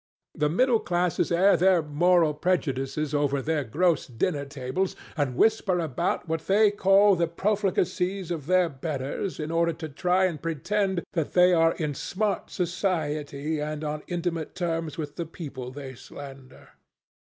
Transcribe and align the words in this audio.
The 0.33 0.49
middle 0.49 0.79
classes 0.79 1.31
air 1.31 1.55
their 1.55 1.83
moral 1.83 2.33
prejudices 2.33 3.13
over 3.13 3.39
their 3.39 3.63
gross 3.63 4.07
dinner 4.07 4.45
tables, 4.45 4.95
and 5.15 5.35
whisper 5.35 5.77
about 5.77 6.27
what 6.27 6.47
they 6.47 6.71
call 6.71 7.15
the 7.15 7.27
profligacies 7.27 8.31
of 8.31 8.47
their 8.47 8.67
betters 8.67 9.39
in 9.39 9.51
order 9.51 9.73
to 9.73 9.89
try 9.89 10.25
and 10.25 10.41
pretend 10.41 11.03
that 11.13 11.33
they 11.33 11.53
are 11.53 11.73
in 11.75 11.93
smart 11.93 12.49
society 12.49 13.59
and 13.59 13.83
on 13.83 14.01
intimate 14.07 14.55
terms 14.55 14.97
with 14.97 15.17
the 15.17 15.25
people 15.27 15.69
they 15.69 15.93
slander. 15.93 16.69